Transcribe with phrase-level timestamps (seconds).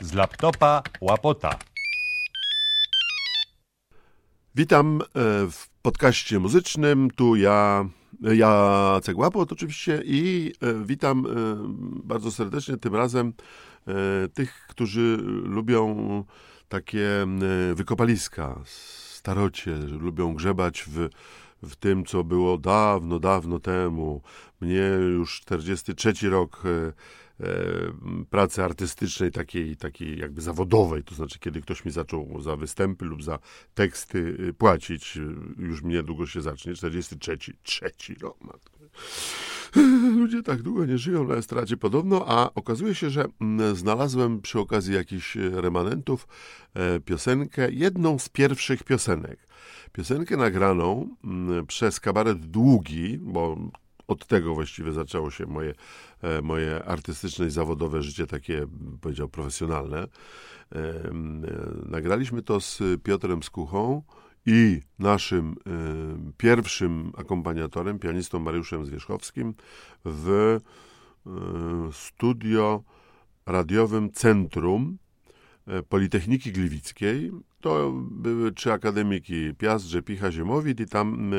[0.00, 1.58] Z laptopa łapota.
[4.54, 5.04] Witam e,
[5.50, 7.10] w podcaście muzycznym.
[7.10, 7.88] Tu ja,
[8.20, 11.30] Jacek Łapot oczywiście i e, witam e,
[12.04, 13.32] bardzo serdecznie tym razem
[14.34, 16.24] tych, którzy lubią
[16.68, 17.26] takie
[17.74, 21.08] wykopaliska, starocie, lubią grzebać w,
[21.62, 24.22] w tym, co było dawno, dawno temu.
[24.60, 26.62] Mnie już 43 rok
[28.30, 33.22] pracy artystycznej, takiej, takiej jakby zawodowej, to znaczy kiedy ktoś mi zaczął za występy lub
[33.22, 33.38] za
[33.74, 38.78] teksty y, płacić, y, już niedługo się zacznie, 43, trzeci matko.
[40.18, 44.58] Ludzie tak długo nie żyją na estradzie podobno, a okazuje się, że mm, znalazłem przy
[44.58, 46.28] okazji jakichś remanentów
[46.74, 49.38] e, piosenkę, jedną z pierwszych piosenek.
[49.92, 53.56] Piosenkę nagraną mm, przez kabaret Długi, bo
[54.12, 55.74] od tego właściwie zaczęło się moje,
[56.22, 58.66] e, moje artystyczne i zawodowe życie, takie,
[59.00, 59.98] powiedział, profesjonalne.
[60.02, 60.08] E,
[61.86, 64.02] nagraliśmy to z Piotrem Skuchą
[64.46, 69.54] i naszym e, pierwszym akompaniatorem, pianistą Mariuszem Zwierzchowskim
[70.04, 70.60] w
[71.92, 72.82] studio
[73.46, 74.98] radiowym Centrum
[75.88, 77.30] Politechniki Gliwickiej.
[77.60, 81.34] To były trzy akademiki, Piast, Rzepicha, Ziemowit i tam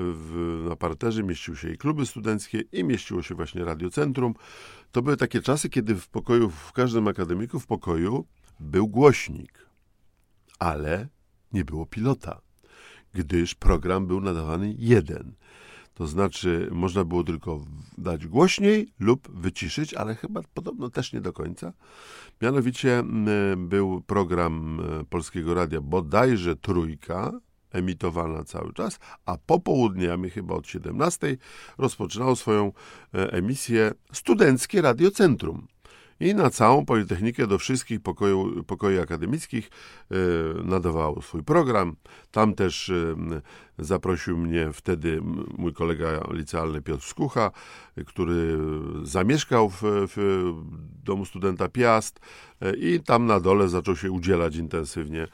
[0.00, 4.34] w, na parterze mieściły się i kluby studenckie i mieściło się właśnie radiocentrum.
[4.92, 8.26] To były takie czasy, kiedy w pokoju, w każdym akademiku w pokoju
[8.60, 9.66] był głośnik,
[10.58, 11.08] ale
[11.52, 12.40] nie było pilota,
[13.14, 15.34] gdyż program był nadawany jeden.
[15.94, 17.64] To znaczy, można było tylko
[17.98, 21.72] dać głośniej lub wyciszyć, ale chyba podobno też nie do końca.
[22.42, 23.04] Mianowicie
[23.56, 27.40] był program e, Polskiego Radia bodajże Trójka,
[27.72, 31.36] emitowana cały czas, a popołudniami, chyba od 17,
[31.78, 32.72] rozpoczynało swoją
[33.14, 35.66] e, emisję Studenckie Radiocentrum.
[36.20, 39.70] I na całą Politechnikę do wszystkich pokoju, pokoi akademickich
[40.10, 40.14] e,
[40.64, 41.96] nadawało swój program.
[42.30, 43.14] Tam też e,
[43.78, 45.20] zaprosił mnie wtedy
[45.58, 47.50] mój kolega licealny Piotr Skucha,
[48.06, 48.58] który
[49.02, 50.16] zamieszkał w, w
[51.04, 52.20] domu studenta Piast
[52.78, 55.26] i tam na dole zaczął się udzielać intensywnie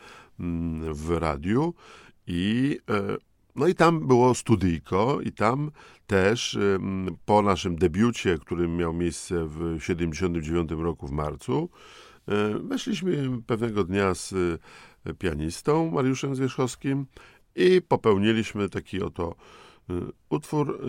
[0.93, 1.75] w radiu.
[2.26, 3.16] I, e,
[3.56, 5.70] no i tam było studyjko i tam
[6.06, 6.59] też
[7.25, 11.69] po naszym debiucie, który miał miejsce w 79 roku w marcu,
[12.28, 14.32] e, weszliśmy pewnego dnia z
[15.04, 17.06] e, pianistą Mariuszem Zwierzchowskim
[17.56, 19.34] i popełniliśmy taki oto
[20.28, 20.81] utwór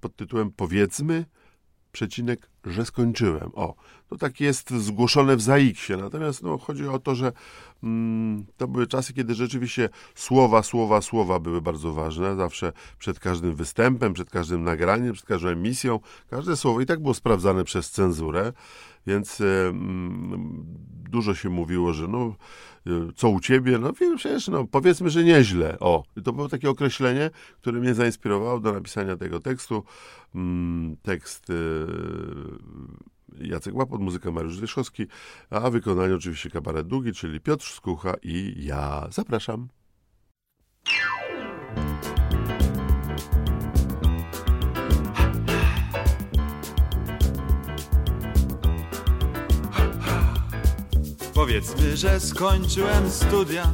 [0.00, 1.24] pod tytułem Powiedzmy,
[1.94, 3.50] przecinek, że skończyłem.
[3.54, 3.74] O,
[4.08, 5.92] to tak jest zgłoszone w zaiksie.
[5.96, 7.32] Natomiast no, chodzi o to, że
[7.82, 12.36] mm, to były czasy, kiedy rzeczywiście słowa, słowa, słowa były bardzo ważne.
[12.36, 16.00] Zawsze przed każdym występem, przed każdym nagraniem, przed każdą emisją,
[16.30, 18.52] każde słowo i tak było sprawdzane przez cenzurę.
[19.06, 20.64] Więc mm,
[21.10, 22.34] dużo się mówiło, że no
[23.16, 23.78] co u ciebie?
[23.78, 25.78] No przecież, no, powiedzmy, że nieźle.
[25.80, 27.30] O, to było takie określenie,
[27.60, 29.84] które mnie zainspirowało do napisania tego tekstu.
[30.34, 31.54] Mm, tekst y,
[33.40, 35.06] Jacek Łapot, muzyka Mariusz Wierzchowski,
[35.50, 39.08] a wykonanie oczywiście kabaret długi, czyli Piotr Skucha i ja.
[39.10, 39.68] Zapraszam.
[51.44, 53.72] Powiedzmy, że skończyłem studia.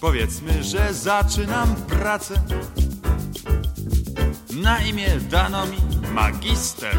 [0.00, 2.42] Powiedzmy, że zaczynam pracę.
[4.62, 5.76] Na imię dano mi
[6.12, 6.96] magister.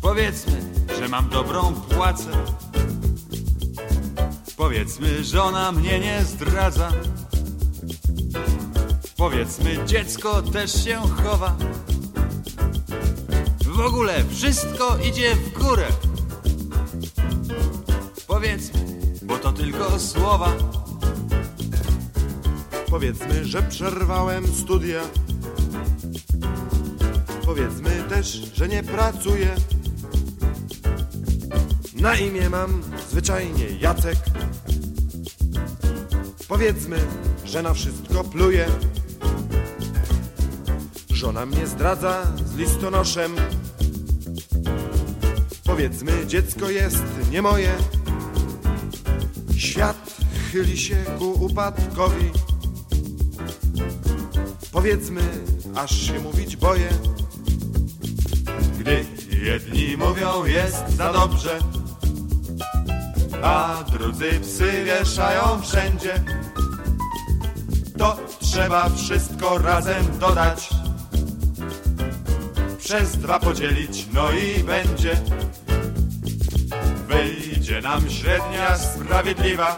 [0.00, 0.60] Powiedzmy,
[0.98, 2.30] że mam dobrą płacę.
[4.56, 6.92] Powiedzmy, żona mnie nie zdradza.
[9.16, 11.56] Powiedzmy, dziecko też się chowa.
[13.64, 15.86] W ogóle wszystko idzie w górę.
[18.42, 18.80] Powiedzmy,
[19.22, 20.52] bo to tylko słowa.
[22.86, 25.00] Powiedzmy, że przerwałem studia.
[27.44, 29.54] Powiedzmy też, że nie pracuję.
[31.94, 34.18] Na imię mam zwyczajnie Jacek.
[36.48, 36.98] Powiedzmy,
[37.44, 38.66] że na wszystko pluję.
[41.10, 43.36] Żona mnie zdradza z listonoszem.
[45.64, 48.01] Powiedzmy, dziecko jest nie moje.
[49.72, 50.16] Świat
[50.52, 52.30] chyli się ku upadkowi.
[54.72, 55.20] Powiedzmy,
[55.74, 56.88] aż się mówić boję.
[58.78, 59.04] Gdy
[59.42, 61.58] jedni mówią jest za dobrze,
[63.42, 66.24] a drudzy psy wieszają wszędzie,
[67.98, 70.68] to trzeba wszystko razem dodać.
[72.78, 75.20] Przez dwa podzielić, no i będzie
[77.72, 79.76] wyjdzie nam średnia sprawiedliwa.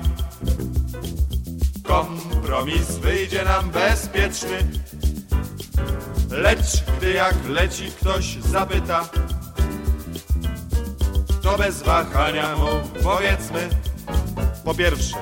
[1.82, 4.58] Kompromis wyjdzie nam bezpieczny.
[6.31, 9.08] Lecz gdy jak leci ktoś zapyta,
[11.43, 13.69] to bez wahania mu powiedzmy.
[14.64, 15.17] Po pierwsze,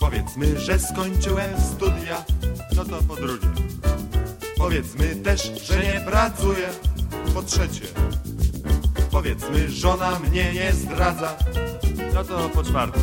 [0.00, 2.24] powiedzmy, że skończyłem studia.
[2.76, 3.48] No to po drugie,
[4.56, 6.68] powiedzmy też, że nie pracuję.
[7.34, 7.86] Po trzecie,
[9.10, 11.36] powiedzmy, żona mnie nie zdradza.
[12.16, 13.00] No to po czwarte,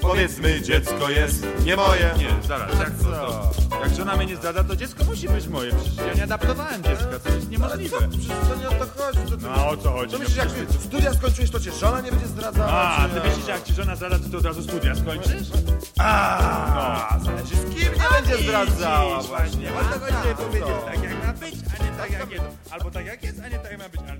[0.00, 2.14] powiedzmy, dziecko jest nie moje.
[2.18, 3.50] Nie, zaraz, jak co?
[3.84, 5.72] Jak żona mnie nie zdradza, to dziecko musi być moje.
[5.72, 7.96] Przecież ja nie adaptowałem dziecka, to jest niemożliwe.
[8.10, 9.18] Przecież to nie o to chodzi.
[9.30, 10.12] To, ty, No a o co chodzi?
[10.12, 12.72] to No myślisz, jak ty studia skończyłeś, to cię żona nie będzie zdradzała?
[12.72, 15.48] A, czy ty myślisz, jak ci żona zdradza, to ty od razu studia skończysz?
[15.98, 19.68] A, zależy z kim nie będzie zdradzała właśnie.
[19.70, 19.70] właśnie.
[19.88, 20.42] Dlatego A, dzisiaj to.
[20.42, 22.44] powiedzieć tak, jak ma być, a nie tak, jak jest.
[22.70, 24.00] Albo tak, jak jest, a nie tak, jak ma być.
[24.00, 24.18] Ale